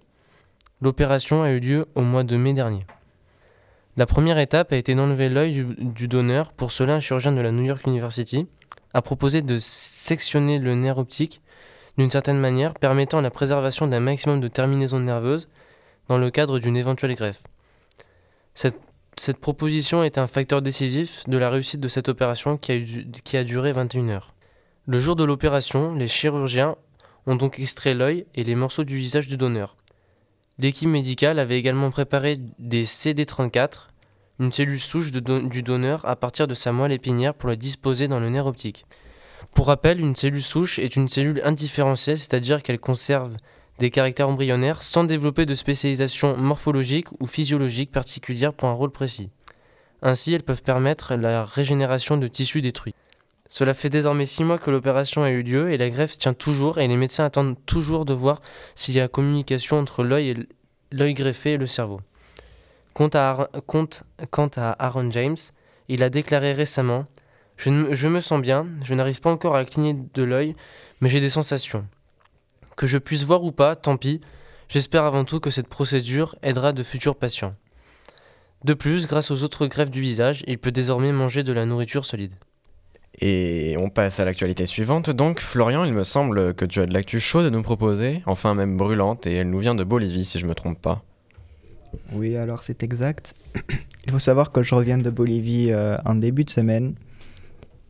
L'opération 0.81 1.43
a 1.43 1.51
eu 1.51 1.59
lieu 1.59 1.87
au 1.97 2.03
mois 2.03 2.23
de 2.23 2.37
mai 2.37 2.53
dernier. 2.53 2.87
La 3.97 4.07
première 4.07 4.39
étape 4.39 4.73
a 4.73 4.77
été 4.77 4.95
d'enlever 4.95 5.29
l'œil 5.29 5.67
du, 5.79 6.07
donneur. 6.07 6.53
Pour 6.53 6.71
cela, 6.71 6.95
un 6.95 7.01
chirurgien 7.01 7.33
de 7.33 7.41
la 7.41 7.51
New 7.51 7.65
York 7.65 7.85
University 7.87 8.47
a 8.95 9.03
proposé 9.03 9.43
de 9.43 9.59
sectionner 9.59 10.61
le 10.61 10.77
nerf 10.77 10.99
optique 10.99 11.41
d'une 11.99 12.09
certaine 12.09 12.39
manière, 12.39 12.75
permettant 12.75 13.21
la 13.21 13.31
préservation 13.31 13.89
d'un 13.89 14.01
maximum 14.01 14.41
de 14.41 14.47
terminaisons 14.47 15.01
nerveuses 15.01 15.49
dans 16.09 16.19
le 16.19 16.31
cadre 16.31 16.61
d'une 16.61 16.77
éventuelle 16.77 17.15
greffe. 17.17 17.43
Cette, 18.55 18.81
cette 19.21 19.39
proposition 19.39 20.03
est 20.03 20.17
un 20.17 20.27
facteur 20.27 20.63
décisif 20.63 21.29
de 21.29 21.37
la 21.37 21.51
réussite 21.51 21.79
de 21.79 21.89
cette 21.89 22.09
opération 22.09 22.57
qui 22.57 23.37
a, 23.37 23.45
duré 23.45 23.71
21 23.71 24.09
heures. 24.09 24.33
Le 24.87 24.99
jour 24.99 25.15
de 25.15 25.25
l'opération, 25.25 25.93
les 25.95 26.09
chirurgiens 26.09 26.75
ont 27.27 27.37
donc 27.37 27.59
extrait 27.59 27.93
l'œil 27.93 28.25
et 28.35 28.45
les 28.45 28.55
morceaux 28.55 28.83
du 28.83 28.97
visage 28.97 29.29
du 29.29 29.37
donneur. 29.37 29.77
L'équipe 30.59 30.89
médicale 30.89 31.39
avait 31.39 31.59
également 31.59 31.91
préparé 31.91 32.41
des 32.59 32.87
CD34, 32.87 33.89
une 34.39 34.55
cellule 34.55 34.81
souche 34.81 35.13
du 35.13 35.63
donneur 35.63 36.09
à 36.09 36.17
partir 36.17 36.47
de 36.49 36.55
sa 36.55 36.73
moelle 36.73 36.93
épinière 36.93 37.35
pour 37.35 37.51
la 37.51 37.57
disposer 37.57 38.09
dans 38.09 38.21
le 38.21 38.31
nerf 38.31 38.47
optique. 38.47 38.87
Pour 39.55 39.67
rappel, 39.67 40.01
une 40.01 40.17
cellule 40.17 40.43
souche 40.43 40.79
est 40.79 40.97
une 40.97 41.09
cellule 41.09 41.43
indifférenciée, 41.45 42.17
c'est-à-dire 42.17 42.63
qu'elle 42.63 42.81
conserve 42.81 43.37
des 43.81 43.91
caractères 43.91 44.29
embryonnaires 44.29 44.83
sans 44.83 45.05
développer 45.05 45.47
de 45.47 45.55
spécialisation 45.55 46.37
morphologique 46.37 47.09
ou 47.19 47.27
physiologique 47.27 47.91
particulière 47.91 48.53
pour 48.53 48.69
un 48.69 48.75
rôle 48.75 48.91
précis. 48.91 49.31
Ainsi, 50.03 50.35
elles 50.35 50.43
peuvent 50.43 50.63
permettre 50.63 51.15
la 51.15 51.45
régénération 51.45 52.19
de 52.19 52.29
tissus 52.29 52.61
détruits. 52.61 52.95
Cela 53.49 53.73
fait 53.73 53.89
désormais 53.89 54.27
six 54.27 54.45
mois 54.45 54.59
que 54.59 54.71
l'opération 54.71 55.23
a 55.23 55.31
eu 55.31 55.43
lieu 55.43 55.73
et 55.73 55.79
la 55.79 55.89
greffe 55.89 56.19
tient 56.19 56.35
toujours 56.35 56.79
et 56.79 56.87
les 56.87 56.97
médecins 56.97 57.25
attendent 57.25 57.57
toujours 57.65 58.05
de 58.05 58.13
voir 58.13 58.43
s'il 58.75 58.95
y 58.95 59.01
a 59.01 59.09
communication 59.09 59.79
entre 59.79 60.05
l'œil 60.05 60.37
greffé 60.93 61.53
et 61.53 61.57
le 61.57 61.67
cerveau. 61.67 62.01
Quant 62.93 63.09
à, 63.15 63.49
Aaron 64.79 65.11
James, 65.11 65.37
il 65.89 66.03
a 66.03 66.11
déclaré 66.11 66.53
récemment 66.53 67.07
je 67.57 68.09
me 68.09 68.21
sens 68.21 68.41
bien, 68.41 68.67
je 68.85 68.95
n'arrive 68.95 69.21
pas 69.21 69.31
encore 69.31 69.55
à 69.55 69.67
cligner 69.67 69.95
de 70.15 70.23
l'œil, 70.23 70.57
mais 71.03 71.11
j'ai 71.11 71.21
des 71.21 71.29
sensations. 71.29 71.85
Que 72.81 72.87
je 72.87 72.97
puisse 72.97 73.25
voir 73.25 73.45
ou 73.45 73.53
pas, 73.53 73.77
tant 73.77 73.99
pis, 73.99 74.23
j'espère 74.71 75.05
avant 75.05 75.27
tout 75.27 75.39
que 75.39 75.51
cette 75.51 75.69
procédure 75.69 76.37
aidera 76.43 76.73
de 76.73 76.83
futurs 76.83 77.15
patients. 77.15 77.55
De 78.65 78.73
plus, 78.73 79.07
grâce 79.07 79.31
aux 79.31 79.43
autres 79.43 79.67
greffes 79.67 79.91
du 79.91 80.01
visage, 80.01 80.43
il 80.47 80.57
peut 80.57 80.73
désormais 80.73 81.13
manger 81.13 81.43
de 81.43 81.53
la 81.53 81.67
nourriture 81.67 82.07
solide. 82.07 82.33
Et 83.21 83.75
on 83.77 83.91
passe 83.91 84.19
à 84.19 84.25
l'actualité 84.25 84.65
suivante. 84.65 85.11
Donc, 85.11 85.41
Florian, 85.41 85.85
il 85.85 85.93
me 85.93 86.05
semble 86.05 86.55
que 86.55 86.65
tu 86.65 86.81
as 86.81 86.87
de 86.87 86.95
l'actu 86.95 87.21
chaude 87.21 87.45
à 87.45 87.51
nous 87.51 87.61
proposer, 87.61 88.23
enfin 88.25 88.55
même 88.55 88.79
brûlante, 88.79 89.27
et 89.27 89.35
elle 89.35 89.51
nous 89.51 89.59
vient 89.59 89.75
de 89.75 89.85
Bolivie, 89.85 90.25
si 90.25 90.39
je 90.39 90.47
me 90.47 90.55
trompe 90.55 90.81
pas. 90.81 91.05
Oui, 92.15 92.35
alors 92.39 92.63
c'est 92.63 92.83
exact. 92.83 93.35
Il 94.07 94.11
faut 94.11 94.19
savoir 94.19 94.53
que 94.53 94.63
je 94.63 94.75
reviens 94.75 94.97
de 94.97 95.11
Bolivie 95.11 95.71
euh, 95.71 95.99
en 96.07 96.15
début 96.15 96.45
de 96.45 96.51
semaine. 96.51 96.95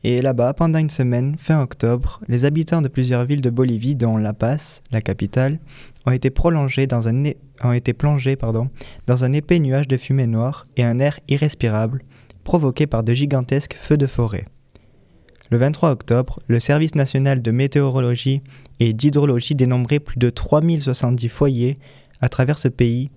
Et 0.03 0.23
là-bas, 0.23 0.55
pendant 0.55 0.79
une 0.79 0.89
semaine, 0.89 1.37
fin 1.39 1.61
octobre, 1.61 2.21
les 2.27 2.47
habitants 2.47 2.81
de 2.81 2.89
plusieurs 2.89 3.27
villes 3.27 3.43
de 3.43 3.51
Bolivie, 3.51 3.97
dont 3.97 4.17
La 4.17 4.33
Paz, 4.33 4.81
la 4.91 5.03
capitale, 5.03 5.59
ont 6.07 6.13
été 6.13 6.31
plongés 6.31 6.87
dans 6.87 7.09
un 7.09 7.25
épais 9.33 9.59
nuage 9.59 9.89
de 9.89 9.97
fumée 9.99 10.27
noire 10.27 10.67
et 10.77 10.85
un 10.85 11.01
air 11.01 11.21
irrespirable 11.29 12.03
provoqué 12.45 12.87
par 12.87 13.05
de 13.05 13.13
gigantesques 13.13 13.77
feux 13.81 13.99
de 13.99 14.07
forêt. 14.07 14.47
Le 15.51 15.59
23 15.59 15.91
octobre, 15.91 16.41
le 16.47 16.61
Service 16.61 16.95
national 16.95 17.43
de 17.43 17.51
météorologie 17.51 18.41
et 18.79 18.93
d'hydrologie 18.93 19.55
dénombrait 19.55 19.99
plus 19.99 20.19
de 20.19 20.31
3070 20.31 21.29
foyers 21.29 21.79
à 22.21 22.29
travers 22.29 22.59
ce 22.59 22.69
pays 22.69 23.11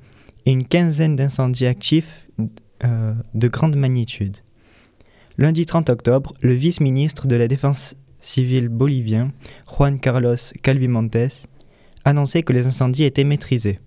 et 0.45 0.51
une 0.51 0.65
quinzaine 0.65 1.15
d'incendies 1.15 1.67
actifs 1.67 2.27
euh, 2.83 3.13
de 3.33 3.47
grande 3.47 3.75
magnitude. 3.75 4.37
Lundi 5.37 5.65
30 5.65 5.89
octobre, 5.89 6.33
le 6.41 6.53
vice-ministre 6.53 7.27
de 7.27 7.35
la 7.35 7.47
Défense 7.47 7.95
civile 8.19 8.69
bolivien, 8.69 9.31
Juan 9.67 9.99
Carlos 9.99 10.35
Calvimontes, 10.61 11.47
annonçait 12.05 12.43
que 12.43 12.53
les 12.53 12.67
incendies 12.67 13.03
étaient 13.03 13.23
maîtrisés. 13.23 13.79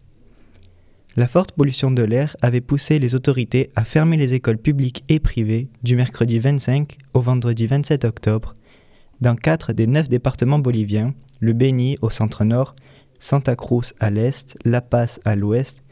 La 1.14 1.28
forte 1.28 1.52
pollution 1.52 1.90
de 1.90 2.02
l'air 2.02 2.36
avait 2.42 2.60
poussé 2.60 2.98
les 2.98 3.14
autorités 3.14 3.70
à 3.76 3.84
fermer 3.84 4.16
les 4.16 4.34
écoles 4.34 4.58
publiques 4.58 5.04
et 5.08 5.20
privées 5.20 5.68
du 5.82 5.94
mercredi 5.94 6.38
25 6.38 6.98
au 7.14 7.20
vendredi 7.20 7.66
27 7.66 8.04
octobre 8.04 8.54
dans 9.20 9.36
quatre 9.36 9.72
des 9.72 9.86
neuf 9.86 10.08
départements 10.08 10.58
boliviens, 10.58 11.14
le 11.40 11.52
Beni 11.52 11.96
au 12.02 12.10
centre-nord, 12.10 12.74
Santa 13.18 13.56
Cruz 13.56 13.94
à 14.00 14.10
l'est, 14.10 14.58
La 14.64 14.80
Paz 14.80 15.20
à 15.24 15.36
l'ouest 15.36 15.82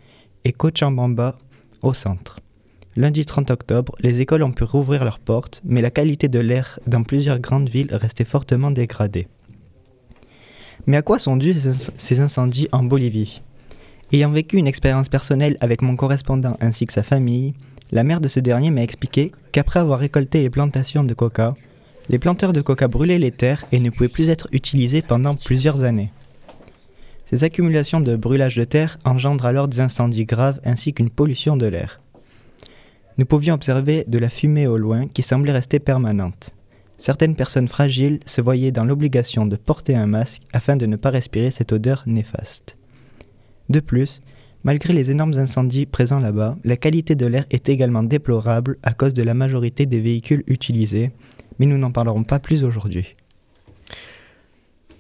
et 0.44 0.52
Cochabamba 0.52 1.38
au 1.80 1.94
centre. 1.94 2.40
Lundi 2.96 3.24
30 3.24 3.50
octobre, 3.50 3.94
les 4.00 4.20
écoles 4.20 4.44
ont 4.44 4.52
pu 4.52 4.62
rouvrir 4.64 5.04
leurs 5.04 5.18
portes, 5.18 5.60
mais 5.64 5.82
la 5.82 5.90
qualité 5.90 6.28
de 6.28 6.38
l'air 6.38 6.78
dans 6.86 7.02
plusieurs 7.02 7.40
grandes 7.40 7.68
villes 7.68 7.92
restait 7.92 8.24
fortement 8.24 8.70
dégradée. 8.70 9.26
Mais 10.86 10.96
à 10.96 11.02
quoi 11.02 11.18
sont 11.18 11.36
dus 11.36 11.54
ces 11.54 11.70
inc- 11.70 11.90
ces 11.96 12.20
incendies 12.20 12.68
en 12.70 12.84
Bolivie? 12.84 13.42
Ayant 14.12 14.30
vécu 14.30 14.58
une 14.58 14.68
expérience 14.68 15.08
personnelle 15.08 15.56
avec 15.60 15.82
mon 15.82 15.96
correspondant 15.96 16.56
ainsi 16.60 16.86
que 16.86 16.92
sa 16.92 17.02
famille, 17.02 17.54
la 17.90 18.04
mère 18.04 18.20
de 18.20 18.28
ce 18.28 18.38
dernier 18.38 18.70
m'a 18.70 18.82
expliqué 18.82 19.32
qu'après 19.50 19.80
avoir 19.80 19.98
récolté 19.98 20.42
les 20.42 20.50
plantations 20.50 21.02
de 21.02 21.14
coca, 21.14 21.54
les 22.08 22.18
planteurs 22.18 22.52
de 22.52 22.60
coca 22.60 22.86
brûlaient 22.86 23.18
les 23.18 23.32
terres 23.32 23.64
et 23.72 23.80
ne 23.80 23.90
pouvaient 23.90 24.08
plus 24.08 24.28
être 24.28 24.46
utilisés 24.52 25.02
pendant 25.02 25.34
plusieurs 25.34 25.82
années. 25.84 26.12
Ces 27.24 27.42
accumulations 27.42 28.00
de 28.00 28.14
brûlage 28.14 28.56
de 28.56 28.64
terre 28.64 28.98
engendrent 29.04 29.46
alors 29.46 29.66
des 29.68 29.80
incendies 29.80 30.26
graves 30.26 30.60
ainsi 30.64 30.92
qu'une 30.92 31.10
pollution 31.10 31.56
de 31.56 31.66
l'air. 31.66 32.00
Nous 33.16 33.26
pouvions 33.26 33.54
observer 33.54 34.04
de 34.08 34.18
la 34.18 34.28
fumée 34.28 34.66
au 34.66 34.76
loin 34.76 35.06
qui 35.06 35.22
semblait 35.22 35.52
rester 35.52 35.78
permanente. 35.78 36.52
Certaines 36.98 37.36
personnes 37.36 37.68
fragiles 37.68 38.18
se 38.26 38.40
voyaient 38.40 38.72
dans 38.72 38.84
l'obligation 38.84 39.46
de 39.46 39.56
porter 39.56 39.94
un 39.94 40.06
masque 40.06 40.42
afin 40.52 40.76
de 40.76 40.86
ne 40.86 40.96
pas 40.96 41.10
respirer 41.10 41.52
cette 41.52 41.72
odeur 41.72 42.02
néfaste. 42.06 42.76
De 43.68 43.78
plus, 43.78 44.20
malgré 44.64 44.92
les 44.92 45.12
énormes 45.12 45.34
incendies 45.34 45.86
présents 45.86 46.18
là-bas, 46.18 46.56
la 46.64 46.76
qualité 46.76 47.14
de 47.14 47.26
l'air 47.26 47.44
est 47.50 47.68
également 47.68 48.02
déplorable 48.02 48.78
à 48.82 48.94
cause 48.94 49.14
de 49.14 49.22
la 49.22 49.34
majorité 49.34 49.86
des 49.86 50.00
véhicules 50.00 50.42
utilisés, 50.48 51.12
mais 51.58 51.66
nous 51.66 51.78
n'en 51.78 51.92
parlerons 51.92 52.24
pas 52.24 52.40
plus 52.40 52.64
aujourd'hui. 52.64 53.14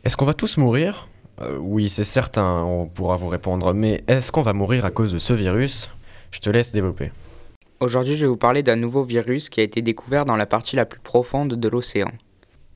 Est-ce 0.04 0.16
qu'on 0.16 0.26
va 0.26 0.34
tous 0.34 0.56
mourir? 0.56 1.08
Euh, 1.40 1.58
Oui, 1.58 1.88
c'est 1.88 2.04
certain, 2.04 2.62
on 2.62 2.86
pourra 2.86 3.16
vous 3.16 3.28
répondre, 3.28 3.72
mais 3.74 4.04
est-ce 4.06 4.30
qu'on 4.30 4.42
va 4.42 4.52
mourir 4.52 4.84
à 4.84 4.92
cause 4.92 5.12
de 5.12 5.18
ce 5.18 5.32
virus? 5.32 5.90
Je 6.30 6.38
te 6.38 6.50
laisse 6.50 6.70
développer. 6.70 7.10
Aujourd'hui, 7.80 8.16
je 8.16 8.22
vais 8.22 8.28
vous 8.28 8.36
parler 8.36 8.62
d'un 8.62 8.76
nouveau 8.76 9.02
virus 9.02 9.48
qui 9.48 9.60
a 9.60 9.64
été 9.64 9.82
découvert 9.82 10.24
dans 10.24 10.36
la 10.36 10.46
partie 10.46 10.76
la 10.76 10.86
plus 10.86 11.00
profonde 11.00 11.54
de 11.54 11.68
l'océan. 11.68 12.10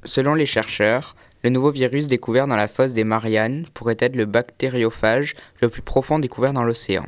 Selon 0.05 0.35
les 0.35 0.45
chercheurs, 0.45 1.15
le 1.45 1.51
nouveau 1.51 1.71
virus 1.71 2.09
découvert 2.09 2.49
dans 2.49 2.57
la 2.57 2.67
fosse 2.67 2.95
des 2.95 3.05
Mariannes 3.05 3.67
pourrait 3.75 3.97
être 4.01 4.17
le 4.17 4.27
bactériophage 4.27 5.35
le 5.63 5.69
plus 5.69 5.83
profond 5.83 6.19
découvert 6.19 6.53
dans 6.53 6.65
l'océan. 6.65 7.07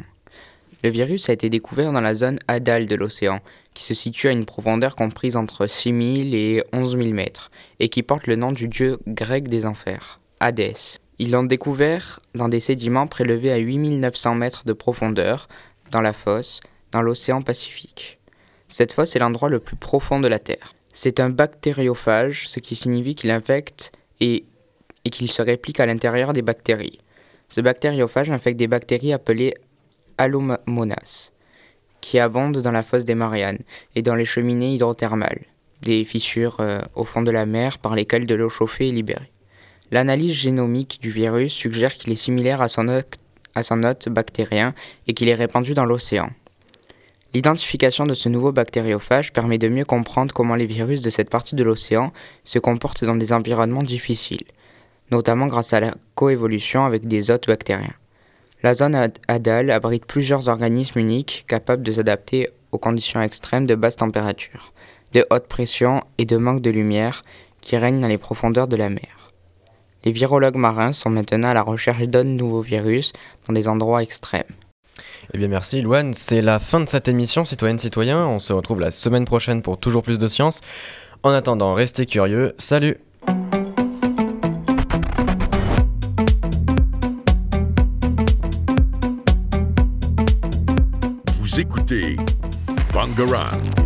Le 0.85 0.91
virus 0.91 1.29
a 1.29 1.33
été 1.33 1.51
découvert 1.51 1.93
dans 1.93 2.01
la 2.01 2.15
zone 2.15 2.39
Hadal 2.47 2.87
de 2.87 2.95
l'océan, 2.95 3.41
qui 3.75 3.83
se 3.83 3.93
situe 3.93 4.29
à 4.29 4.33
une 4.33 4.47
profondeur 4.47 4.95
comprise 4.95 5.37
entre 5.37 5.67
6000 5.67 6.35
et 6.35 6.63
11 6.73 6.97
000 6.97 7.11
mètres, 7.11 7.51
et 7.81 7.89
qui 7.89 8.05
porte 8.05 8.29
le 8.29 8.37
nom 8.37 8.53
du 8.53 8.69
dieu 8.69 8.99
grec 9.09 9.49
des 9.49 9.67
enfers, 9.67 10.21
Hadès. 10.39 10.99
Ils 11.19 11.33
l'ont 11.33 11.43
découvert 11.43 12.21
dans 12.35 12.49
des 12.49 12.61
sédiments 12.61 13.09
prélevés 13.09 13.53
à 13.53 13.59
8900 13.59 14.37
mètres 14.37 14.65
de 14.65 14.73
profondeur, 14.73 15.49
dans 15.91 16.01
la 16.01 16.13
fosse, 16.13 16.61
dans 16.93 17.03
l'océan 17.03 17.43
Pacifique. 17.43 18.19
Cette 18.69 18.93
fosse 18.93 19.17
est 19.17 19.19
l'endroit 19.19 19.49
le 19.49 19.59
plus 19.59 19.77
profond 19.77 20.21
de 20.21 20.29
la 20.29 20.39
Terre. 20.39 20.75
C'est 20.93 21.21
un 21.21 21.31
bactériophage, 21.31 22.49
ce 22.49 22.61
qui 22.61 22.75
signifie 22.75 23.15
qu'il 23.15 23.31
infecte 23.31 23.93
et, 24.21 24.45
qu'il 25.11 25.31
se 25.31 25.43
réplique 25.43 25.81
à 25.81 25.87
l'intérieur 25.87 26.33
des 26.33 26.43
bactéries. 26.43 26.99
Ce 27.49 27.61
bactériophage 27.61 28.31
infecte 28.31 28.59
des 28.59 28.69
bactéries 28.69 29.13
appelées 29.13 29.55
Allomonas, 30.19 31.31
qui 32.01 32.19
abondent 32.19 32.61
dans 32.61 32.71
la 32.71 32.83
fosse 32.83 33.05
des 33.05 33.15
Mariannes 33.15 33.63
et 33.95 34.03
dans 34.03 34.15
les 34.15 34.25
cheminées 34.25 34.75
hydrothermales, 34.75 35.47
des 35.83 36.05
fissures 36.05 36.61
euh, 36.61 36.81
au 36.95 37.05
fond 37.05 37.23
de 37.23 37.31
la 37.31 37.47
mer 37.47 37.79
par 37.79 37.95
lesquelles 37.95 38.27
de 38.27 38.35
l'eau 38.35 38.51
chauffée 38.51 38.89
est 38.89 38.93
libérée. 38.93 39.33
L'analyse 39.91 40.35
génomique 40.35 41.01
du 41.01 41.11
virus 41.11 41.53
suggère 41.53 41.95
qu'il 41.95 42.13
est 42.13 42.17
similaire 42.17 42.61
à 42.61 42.69
son 42.69 42.89
hôte 42.89 44.09
bactérien 44.09 44.75
et 45.09 45.15
qu'il 45.15 45.29
est 45.29 45.35
répandu 45.35 45.75
dans 45.75 45.85
l'océan. 45.85 46.31
L'identification 47.33 48.07
de 48.07 48.15
ce 48.15 48.29
nouveau 48.29 48.51
bactériophage 48.51 49.33
permet 49.33 49.59
de 49.59 49.69
mieux 49.69 49.85
comprendre 49.85 50.35
comment 50.35 50.57
les 50.57 50.67
virus 50.67 51.01
de 51.01 51.11
cette 51.11 51.31
partie 51.31 51.55
de 51.55 51.63
l'océan 51.63 52.13
se 52.43 52.59
comportent 52.59 53.05
dans 53.05 53.15
des 53.15 53.33
environnements 53.33 53.85
difficiles, 53.85 54.47
notamment 55.13 55.47
grâce 55.47 55.73
à 55.73 55.79
la 55.79 55.95
coévolution 56.17 56.85
avec 56.85 57.07
des 57.07 57.31
hôtes 57.31 57.47
bactériens. 57.47 57.95
La 58.65 58.75
zone 58.75 59.13
Hadal 59.29 59.71
abrite 59.71 60.07
plusieurs 60.07 60.49
organismes 60.49 60.99
uniques 60.99 61.45
capables 61.47 61.85
de 61.85 61.93
s'adapter 61.93 62.49
aux 62.73 62.79
conditions 62.79 63.23
extrêmes 63.23 63.67
de 63.67 63.77
basse 63.77 63.97
température, 63.97 64.73
de 65.13 65.25
haute 65.31 65.47
pression 65.47 66.03
et 66.19 66.27
de 66.27 66.37
manque 66.37 66.63
de 66.63 66.71
lumière 66.71 67.23
qui 67.61 67.77
règnent 67.77 68.01
dans 68.01 68.09
les 68.09 68.19
profondeurs 68.19 68.69
de 68.69 68.77
la 68.77 68.91
mer. 68.91 69.31
Les 70.05 70.13
virologues 70.13 70.57
marins 70.57 70.93
sont 70.93 71.11
maintenant 71.11 71.51
à 71.51 71.55
la 71.55 71.63
recherche 71.63 72.03
d'autres 72.03 72.29
nouveaux 72.29 72.61
virus 72.61 73.13
dans 73.47 73.55
des 73.55 73.69
endroits 73.69 74.03
extrêmes. 74.03 74.45
Eh 75.33 75.38
bien 75.38 75.49
merci 75.49 75.80
Louane, 75.80 76.14
c'est 76.14 76.42
la 76.42 76.59
fin 76.59 76.80
de 76.80 76.88
cette 76.88 77.09
émission 77.09 77.45
citoyenne 77.45 77.78
citoyen, 77.78 78.26
on 78.26 78.40
se 78.40 78.52
retrouve 78.52 78.80
la 78.80 78.90
semaine 78.90 79.25
prochaine 79.25 79.62
pour 79.62 79.78
toujours 79.78 80.02
plus 80.02 80.19
de 80.19 80.28
science. 80.28 80.61
En 81.23 81.30
attendant, 81.30 81.75
restez 81.75 82.07
curieux, 82.07 82.54
salut 82.59 82.99
Vous 91.38 91.61
écoutez 91.61 92.16
Bangarang. 92.92 93.80